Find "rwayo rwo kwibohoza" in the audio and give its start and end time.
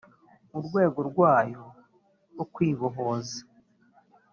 1.09-3.39